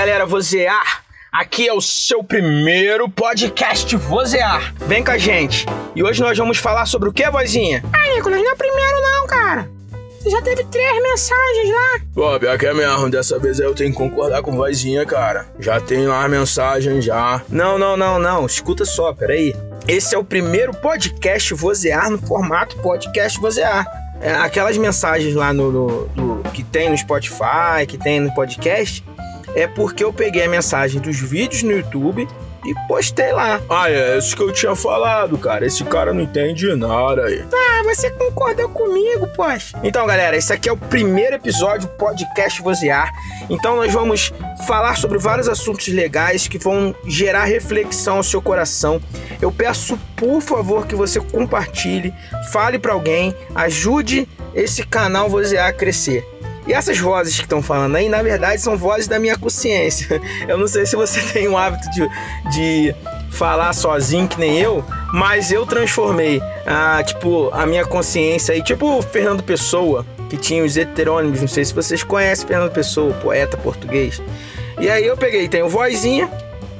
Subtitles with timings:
[0.00, 1.04] galera vozear!
[1.30, 4.74] Aqui é o seu primeiro podcast Vozear.
[4.86, 5.66] Vem com a gente.
[5.94, 7.84] E hoje nós vamos falar sobre o que, vozinha?
[7.92, 9.68] Ah, Nicolas, não é o primeiro não, cara.
[10.18, 12.00] Você já teve três mensagens lá.
[12.14, 13.10] Pô, pior que é mesmo.
[13.10, 15.46] Dessa vez eu tenho que concordar com vozinha, cara.
[15.58, 17.42] Já tem lá a mensagem já.
[17.50, 18.46] Não, não, não, não.
[18.46, 19.54] Escuta só, peraí.
[19.86, 23.86] Esse é o primeiro podcast Vozear no formato podcast Vozear.
[24.22, 29.04] É, aquelas mensagens lá no, no, no, que tem no Spotify, que tem no podcast,
[29.54, 32.26] é porque eu peguei a mensagem dos vídeos no YouTube
[32.64, 33.60] e postei lá.
[33.68, 35.66] Ah, é isso que eu tinha falado, cara.
[35.66, 37.42] Esse cara não entende nada aí.
[37.52, 39.78] Ah, você concordou comigo, poxa.
[39.82, 43.10] Então, galera, esse aqui é o primeiro episódio do podcast Vozear.
[43.48, 44.32] Então, nós vamos
[44.66, 49.00] falar sobre vários assuntos legais que vão gerar reflexão ao seu coração.
[49.40, 52.12] Eu peço, por favor, que você compartilhe,
[52.52, 56.24] fale para alguém, ajude esse canal Vozear a crescer.
[56.66, 60.20] E essas vozes que estão falando aí, na verdade, são vozes da minha consciência.
[60.46, 62.08] Eu não sei se você tem o hábito de,
[62.52, 62.94] de
[63.30, 68.98] falar sozinho, que nem eu, mas eu transformei a, tipo, a minha consciência aí, tipo
[68.98, 73.56] o Fernando Pessoa, que tinha os heterônimos, não sei se vocês conhecem Fernando Pessoa, poeta
[73.56, 74.20] português.
[74.78, 76.30] E aí eu peguei, tem o Vozinha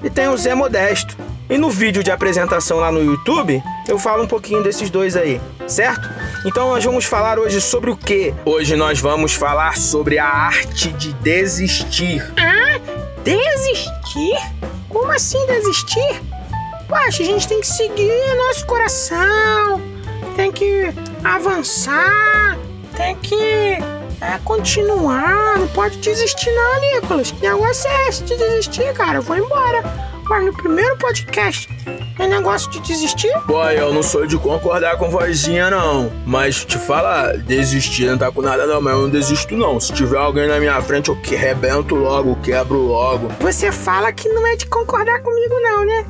[0.02, 1.16] e tem o Zé Modesto.
[1.48, 5.40] E no vídeo de apresentação lá no YouTube, eu falo um pouquinho desses dois aí,
[5.66, 6.08] certo?
[6.44, 8.34] Então nós vamos falar hoje sobre o que?
[8.46, 12.22] Hoje nós vamos falar sobre a arte de desistir.
[12.38, 12.80] Ah,
[13.22, 14.38] desistir?
[14.88, 16.22] Como assim desistir?
[16.88, 19.82] Poxa, a gente tem que seguir nosso coração,
[20.34, 22.56] tem que avançar,
[22.96, 23.78] tem que
[24.20, 27.30] é, continuar, não pode desistir não, Nicolas.
[27.32, 29.18] Que negócio é esse de desistir, cara?
[29.18, 29.82] Eu vou embora.
[30.30, 31.68] Mas no primeiro podcast
[32.16, 33.36] é negócio de desistir?
[33.46, 36.08] Boy, eu não sou de concordar com vozinha, não.
[36.24, 39.80] Mas te fala, desistir não tá com nada não, mas eu não desisto não.
[39.80, 43.26] Se tiver alguém na minha frente, eu que rebento logo, quebro logo.
[43.40, 46.06] Você fala que não é de concordar comigo não, né?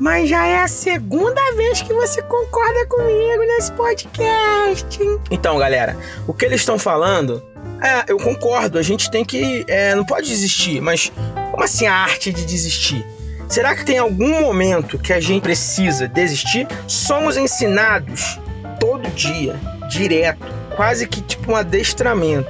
[0.00, 5.00] Mas já é a segunda vez que você concorda comigo nesse podcast.
[5.00, 5.20] Hein?
[5.30, 7.40] Então, galera, o que eles estão falando
[7.80, 9.64] é, eu concordo, a gente tem que.
[9.68, 11.12] É, não pode desistir, mas
[11.52, 13.06] como assim a arte de desistir?
[13.50, 16.68] Será que tem algum momento que a gente precisa desistir?
[16.86, 18.38] Somos ensinados
[18.78, 19.56] todo dia,
[19.88, 20.46] direto,
[20.76, 22.48] quase que tipo um adestramento.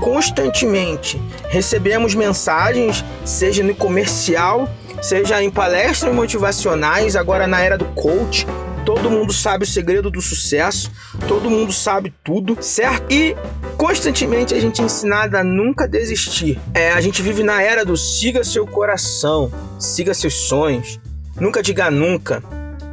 [0.00, 1.20] Constantemente
[1.50, 4.66] recebemos mensagens, seja no comercial,
[5.02, 8.46] seja em palestras motivacionais, agora na era do coach,
[8.86, 10.90] todo mundo sabe o segredo do sucesso,
[11.28, 13.12] todo mundo sabe tudo, certo?
[13.12, 13.36] E
[13.82, 16.56] constantemente a gente é ensinado a nunca desistir.
[16.72, 21.00] É, a gente vive na era do siga seu coração, siga seus sonhos,
[21.34, 22.40] nunca diga nunca.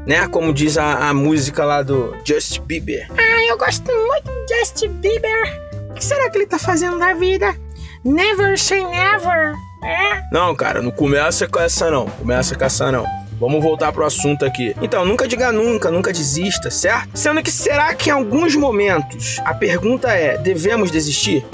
[0.08, 0.28] Né?
[0.30, 3.08] Como diz a, a música lá do Justin Bieber.
[3.12, 5.62] Ah, eu gosto muito do Justin Bieber.
[5.92, 7.56] O que será que ele tá fazendo da vida?
[8.04, 9.54] Never say never.
[9.84, 10.24] É?
[10.32, 12.08] Não, cara, não começa com essa não.
[12.08, 13.06] Começa com essa não.
[13.40, 14.76] Vamos voltar pro assunto aqui.
[14.82, 17.10] Então, nunca diga nunca, nunca desista, certo?
[17.14, 21.46] Sendo que será que em alguns momentos a pergunta é: devemos desistir?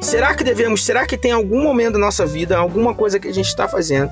[0.00, 0.84] Será que devemos?
[0.84, 4.10] Será que tem algum momento da nossa vida, alguma coisa que a gente está fazendo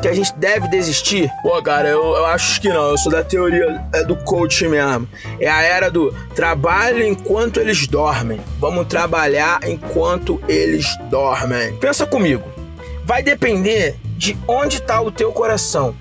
[0.00, 1.30] que a gente deve desistir?
[1.42, 2.90] Pô, cara, eu, eu acho que não.
[2.90, 5.08] Eu sou da teoria é do coach mesmo.
[5.40, 8.40] É a era do trabalho enquanto eles dormem.
[8.58, 11.76] Vamos trabalhar enquanto eles dormem.
[11.78, 12.44] Pensa comigo.
[13.04, 15.94] Vai depender de onde está o teu coração.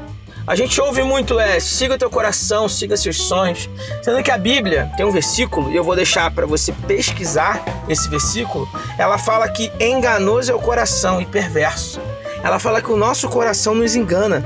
[0.47, 3.69] A gente ouve muito é siga o teu coração, siga seus sonhos.
[4.01, 8.07] Sendo que a Bíblia tem um versículo, e eu vou deixar para você pesquisar esse
[8.07, 8.65] versículo.
[8.97, 11.99] Ela fala que enganoso é o coração e perverso.
[12.41, 14.41] Ela fala que o nosso coração nos engana.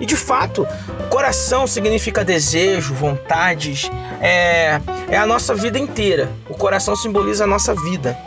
[0.00, 0.66] E de fato,
[1.08, 3.88] coração significa desejo, vontades,
[4.20, 6.28] é, é a nossa vida inteira.
[6.48, 8.18] O coração simboliza a nossa vida.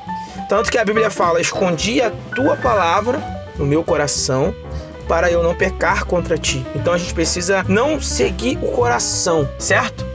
[0.47, 3.21] Tanto que a Bíblia fala: escondi a tua palavra
[3.57, 4.55] no meu coração
[5.07, 6.65] para eu não pecar contra ti.
[6.75, 10.05] Então a gente precisa não seguir o coração, certo?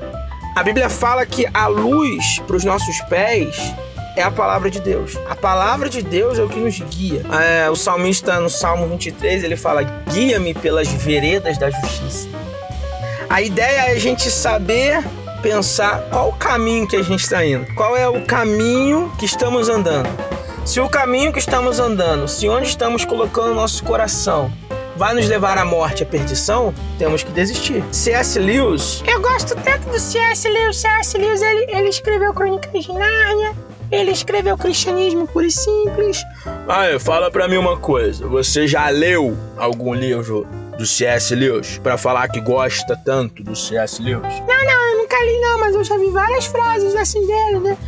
[0.56, 3.72] A Bíblia fala que a luz para os nossos pés
[4.16, 5.16] é a palavra de Deus.
[5.28, 7.22] A palavra de Deus é o que nos guia.
[7.41, 12.28] É, o salmista no Salmo 23 ele fala: guia-me pelas veredas da justiça.
[13.30, 15.04] A ideia é a gente saber
[15.42, 19.68] pensar qual o caminho que a gente está indo, qual é o caminho que estamos
[19.68, 20.09] andando.
[20.65, 24.53] Se o caminho que estamos andando, se onde estamos colocando nosso coração
[24.98, 27.83] vai nos levar à morte, à perdição, temos que desistir.
[27.92, 28.39] C.S.
[28.39, 29.03] Lewis.
[29.06, 30.48] Eu gosto tanto do C.S.
[30.48, 30.77] Lewis.
[30.77, 31.16] C.S.
[31.16, 33.54] Lewis ele, ele escreveu Crônicas de Nárnia.
[33.91, 36.22] Ele escreveu Cristianismo Puro e Simples.
[36.68, 38.27] Ah, fala pra mim uma coisa.
[38.27, 40.47] Você já leu algum livro
[40.77, 41.34] do C.S.
[41.34, 44.03] Lewis para falar que gosta tanto do C.S.
[44.03, 44.34] Lewis?
[44.41, 47.78] Não, não, eu nunca li não, mas eu já vi várias frases assim dele, né?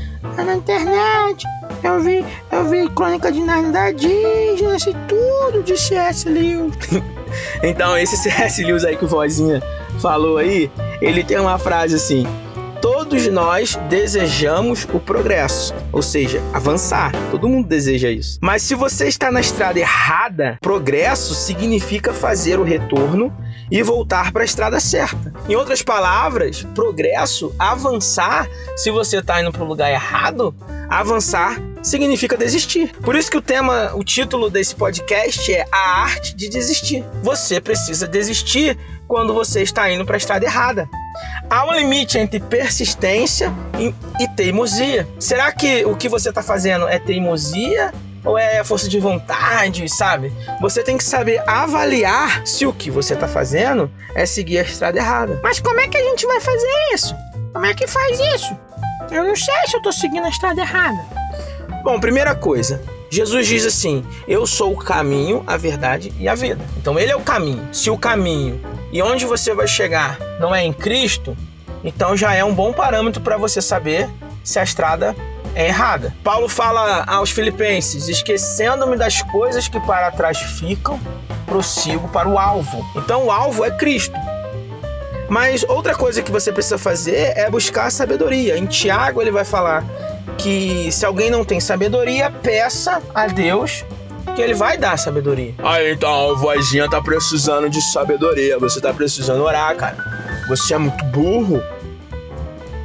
[0.45, 1.45] na internet.
[1.83, 6.29] Eu vi, eu vi Crônica de Narnia da Disney, sei tudo de C.S.
[6.29, 6.75] Lewis.
[7.63, 8.65] Então, esse C.S.
[8.65, 9.63] Lewis aí que o vozinha
[10.01, 10.69] falou aí,
[11.01, 12.27] ele tem uma frase assim:
[12.81, 17.13] Todos nós desejamos o progresso, ou seja, avançar.
[17.31, 18.39] Todo mundo deseja isso.
[18.41, 23.33] Mas se você está na estrada errada, progresso significa fazer o retorno
[23.71, 25.33] e voltar para a estrada certa.
[25.49, 30.55] Em outras palavras, progresso, avançar, se você está indo para o lugar errado,
[30.89, 32.93] avançar significa desistir.
[33.03, 37.05] Por isso que o tema, o título desse podcast é A Arte de Desistir.
[37.23, 38.79] Você precisa desistir
[39.09, 40.89] quando você está indo para a estrada errada.
[41.49, 43.53] Há um limite entre persistência
[44.21, 45.09] e teimosia.
[45.19, 47.93] Será que o que você está fazendo é teimosia
[48.25, 50.33] ou é força de vontade, sabe?
[50.61, 54.99] Você tem que saber avaliar se o que você está fazendo é seguir a estrada
[54.99, 55.41] errada.
[55.43, 57.15] Mas como é que a gente vai fazer isso?
[57.53, 58.57] Como é que faz isso?
[59.11, 61.20] Eu não sei se eu estou seguindo a estrada errada.
[61.83, 66.65] Bom, primeira coisa, Jesus diz assim: Eu sou o caminho, a verdade e a vida.
[66.77, 67.69] Então ele é o caminho.
[67.73, 68.61] Se o caminho
[68.93, 71.37] e onde você vai chegar não é em Cristo,
[71.83, 74.09] então já é um bom parâmetro para você saber
[74.45, 75.17] se a estrada
[75.55, 76.15] é errada.
[76.23, 81.01] Paulo fala aos Filipenses: esquecendo-me das coisas que para trás ficam,
[81.47, 82.85] prossigo para o alvo.
[82.95, 84.15] Então o alvo é Cristo.
[85.29, 88.59] Mas outra coisa que você precisa fazer é buscar sabedoria.
[88.59, 89.85] Em Tiago ele vai falar
[90.43, 93.85] que se alguém não tem sabedoria, peça a Deus
[94.35, 95.55] que ele vai dar sabedoria.
[95.59, 98.59] Ah, então a vozinha tá precisando de sabedoria.
[98.59, 99.97] Você tá precisando orar, cara.
[100.49, 101.63] Você é muito burro.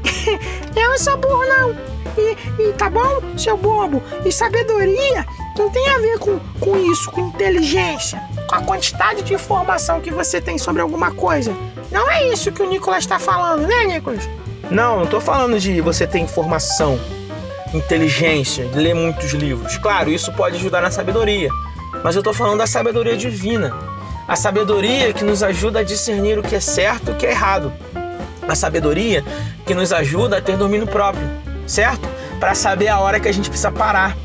[0.76, 1.76] eu não sou burro, não.
[2.18, 4.02] E, e, tá bom, seu bobo?
[4.26, 5.26] E sabedoria
[5.58, 10.12] não tem a ver com, com isso, com inteligência, com a quantidade de informação que
[10.12, 11.54] você tem sobre alguma coisa.
[11.92, 14.28] Não é isso que o Nicolas está falando, né, Nicolas?
[14.72, 17.00] Não, não tô falando de você ter informação
[17.76, 19.78] inteligência, ler muitos livros.
[19.78, 21.50] Claro, isso pode ajudar na sabedoria,
[22.04, 23.74] mas eu estou falando da sabedoria divina.
[24.28, 27.32] A sabedoria que nos ajuda a discernir o que é certo e o que é
[27.32, 27.72] errado.
[28.48, 29.24] A sabedoria
[29.66, 31.28] que nos ajuda a ter domínio próprio,
[31.68, 32.08] certo?
[32.40, 34.18] Para saber a hora que a gente precisa parar.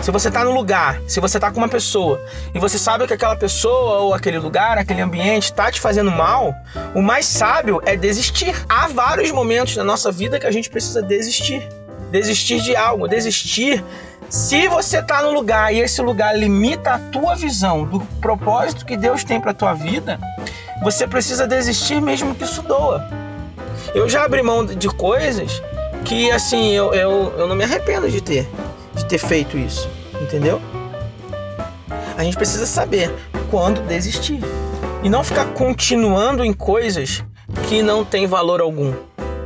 [0.00, 2.22] Se você está no lugar, se você está com uma pessoa
[2.54, 6.54] e você sabe que aquela pessoa ou aquele lugar, aquele ambiente está te fazendo mal,
[6.94, 8.54] o mais sábio é desistir.
[8.68, 11.68] Há vários momentos na nossa vida que a gente precisa desistir
[12.10, 13.84] desistir de algo, desistir.
[14.28, 18.96] Se você está no lugar e esse lugar limita a tua visão do propósito que
[18.96, 20.18] Deus tem para tua vida,
[20.82, 23.08] você precisa desistir mesmo que isso doa.
[23.94, 25.62] Eu já abri mão de coisas
[26.04, 28.48] que assim eu, eu, eu não me arrependo de ter
[28.94, 29.88] de ter feito isso,
[30.20, 30.60] entendeu?
[32.16, 33.14] A gente precisa saber
[33.50, 34.40] quando desistir
[35.02, 37.24] e não ficar continuando em coisas
[37.68, 38.92] que não têm valor algum.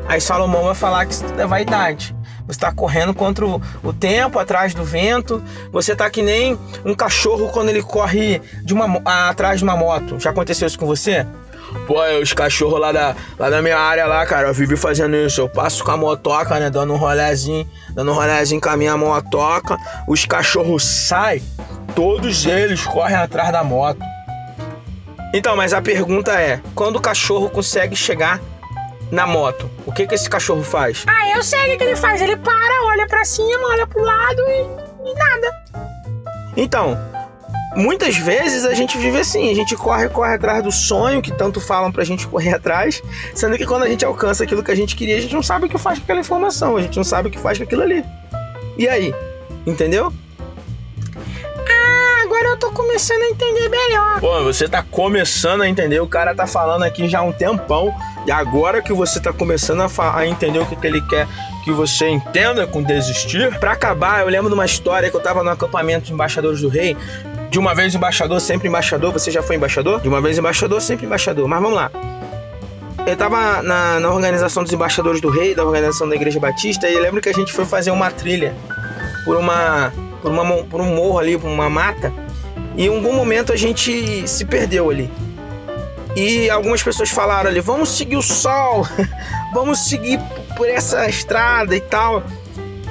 [0.09, 2.17] Aí Salomão vai falar que isso é vaidade.
[2.47, 5.43] Você está correndo contra o, tempo, atrás do vento.
[5.71, 10.19] Você está que nem um cachorro quando ele corre de uma, atrás de uma moto.
[10.19, 11.27] Já aconteceu isso com você?
[11.87, 15.41] Pô, os cachorros lá da, lá da minha área lá, cara, eu vivo fazendo isso.
[15.41, 16.69] Eu passo com a motoca, né?
[16.69, 19.77] Dando um rolezinho, dando um rolezinho com a minha motoca.
[20.07, 21.43] Os cachorros saem,
[21.95, 24.01] todos eles correm atrás da moto.
[25.35, 28.39] Então, mas a pergunta é: quando o cachorro consegue chegar
[29.13, 31.05] na moto, o que que esse cachorro faz?
[31.07, 32.23] Ah, eu sei o que ele faz.
[32.23, 35.63] Ele para, olha para cima, olha pro lado e, e nada.
[36.57, 36.99] Então,
[37.77, 41.61] muitas vezes a gente vive assim, a gente corre, corre atrás do sonho que tanto
[41.61, 43.03] falam pra gente correr atrás,
[43.35, 45.67] sendo que quando a gente alcança aquilo que a gente queria, a gente não sabe
[45.67, 47.83] o que faz com aquela informação, a gente não sabe o que faz com aquilo
[47.83, 48.03] ali.
[48.79, 49.15] E aí?
[49.67, 50.11] Entendeu?
[52.63, 54.21] Tô começando a entender melhor.
[54.21, 57.93] Pô, você tá começando a entender, o cara tá falando aqui já há um tempão
[58.25, 61.27] e agora que você está começando a, a, entender o que, que ele quer
[61.65, 65.43] que você entenda com desistir, para acabar, eu lembro de uma história que eu estava
[65.43, 66.97] no acampamento de embaixadores do rei.
[67.51, 69.13] De uma vez embaixador, sempre embaixador.
[69.13, 70.01] Você já foi embaixador?
[70.01, 71.49] De uma vez embaixador, sempre embaixador.
[71.49, 71.91] Mas vamos lá.
[73.05, 76.95] Eu estava na, na organização dos embaixadores do rei, da organização da Igreja Batista, e
[76.95, 78.55] eu lembro que a gente foi fazer uma trilha
[79.25, 79.93] por uma
[80.23, 82.13] por, uma, por um morro ali, por uma mata,
[82.77, 85.11] e em algum momento a gente se perdeu ali.
[86.15, 88.87] E algumas pessoas falaram ali: vamos seguir o sol,
[89.55, 90.21] vamos seguir
[90.57, 92.23] por essa estrada e tal.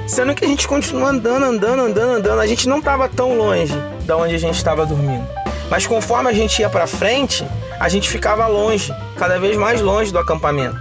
[0.06, 2.40] Sendo que a gente continua andando, andando, andando, andando.
[2.40, 3.72] A gente não estava tão longe
[4.04, 5.26] da onde a gente estava dormindo.
[5.70, 7.46] Mas conforme a gente ia para frente,
[7.78, 10.76] a gente ficava longe, cada vez mais longe do acampamento.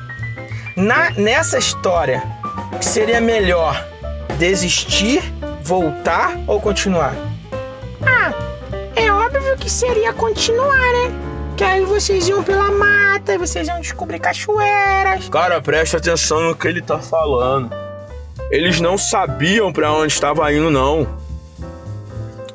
[0.75, 2.23] Na, nessa história,
[2.81, 3.85] seria melhor
[4.37, 5.21] desistir,
[5.63, 7.30] voltar ou continuar?
[9.61, 11.53] Que seria continuar, né?
[11.55, 15.29] Que aí vocês iam pela mata, vocês iam descobrir cachoeiras.
[15.29, 17.71] Cara, preste atenção no que ele tá falando.
[18.49, 21.07] Eles não sabiam para onde estava indo, não.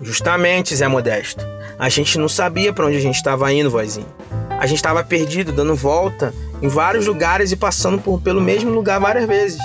[0.03, 1.47] Justamente, Zé Modesto.
[1.79, 4.09] A gente não sabia para onde a gente estava indo, vozinho.
[4.51, 8.99] A gente estava perdido, dando volta em vários lugares e passando por, pelo mesmo lugar
[8.99, 9.61] várias vezes.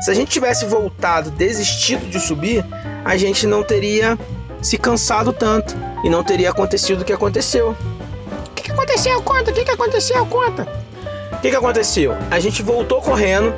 [0.00, 2.64] Se a gente tivesse voltado, desistido de subir,
[3.04, 4.18] a gente não teria
[4.60, 7.76] se cansado tanto e não teria acontecido o que aconteceu.
[8.46, 9.22] O que, que aconteceu?
[9.22, 10.26] Conta, o que, que aconteceu?
[10.26, 10.66] Conta.
[11.32, 12.14] O que, que aconteceu?
[12.30, 13.52] A gente voltou correndo.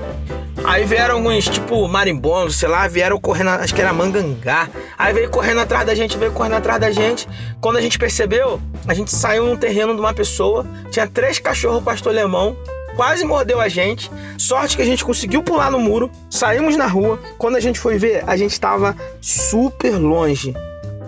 [0.64, 4.68] Aí vieram alguns, tipo, marimbondos, sei lá, vieram correndo, acho que era mangangá.
[4.96, 7.28] Aí veio correndo atrás da gente, veio correndo atrás da gente.
[7.60, 11.82] Quando a gente percebeu, a gente saiu num terreno de uma pessoa, tinha três cachorros
[11.82, 12.56] pastor alemão,
[12.96, 14.10] quase mordeu a gente.
[14.38, 17.18] Sorte que a gente conseguiu pular no muro, saímos na rua.
[17.36, 20.54] Quando a gente foi ver, a gente estava super longe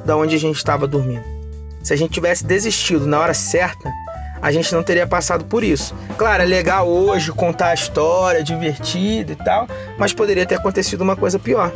[0.07, 1.25] da onde a gente estava dormindo.
[1.83, 3.93] Se a gente tivesse desistido na hora certa,
[4.41, 5.95] a gente não teria passado por isso.
[6.17, 11.17] Claro, é legal hoje contar a história, divertido e tal, mas poderia ter acontecido uma
[11.17, 11.73] coisa pior.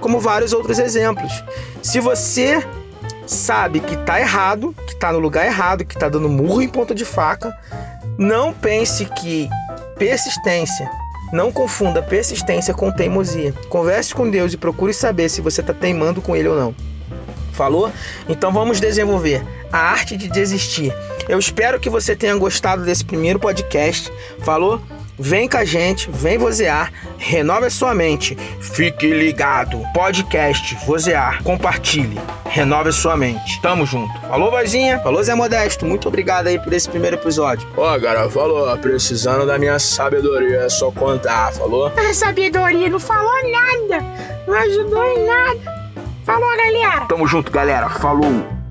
[0.00, 1.44] Como vários outros exemplos.
[1.82, 2.64] Se você
[3.26, 6.94] sabe que tá errado, que tá no lugar errado, que tá dando murro em ponta
[6.94, 7.52] de faca,
[8.18, 9.48] não pense que
[9.98, 10.88] persistência
[11.32, 13.54] não confunda persistência com teimosia.
[13.68, 16.74] Converse com Deus e procure saber se você está teimando com Ele ou não.
[17.52, 17.92] Falou?
[18.28, 19.42] Então vamos desenvolver
[19.72, 20.92] a arte de desistir.
[21.28, 24.10] Eu espero que você tenha gostado desse primeiro podcast.
[24.40, 24.80] Falou?
[25.18, 28.36] Vem com a gente, vem vozear, renove a sua mente.
[28.60, 29.80] Fique ligado.
[29.92, 31.42] Podcast Vozear.
[31.44, 32.18] Compartilhe.
[32.46, 33.60] Renove a sua mente.
[33.60, 34.12] Tamo junto.
[34.22, 34.98] Falou, vozinha?
[35.00, 35.84] Falou, Zé Modesto.
[35.84, 37.68] Muito obrigado aí por esse primeiro episódio.
[37.76, 38.76] Ó, cara, falou.
[38.78, 41.52] Precisando da minha sabedoria, é só contar.
[41.52, 41.92] Falou?
[41.96, 44.04] A sabedoria não falou nada.
[44.46, 45.81] Não ajudou em nada.
[46.32, 47.04] Falou, galera.
[47.06, 47.90] Tamo junto, galera.
[47.90, 48.61] Falou.